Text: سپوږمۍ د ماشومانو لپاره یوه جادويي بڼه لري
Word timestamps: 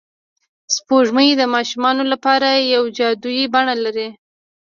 سپوږمۍ 0.75 1.29
د 1.37 1.41
ماشومانو 1.53 2.03
لپاره 2.11 2.47
یوه 2.73 2.89
جادويي 2.97 3.45
بڼه 3.53 3.75
لري 3.83 4.09